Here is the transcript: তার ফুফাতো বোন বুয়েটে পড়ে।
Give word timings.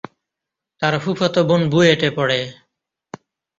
তার 0.81 0.93
ফুফাতো 0.99 1.41
বোন 1.43 1.61
বুয়েটে 1.69 2.09
পড়ে। 2.17 2.39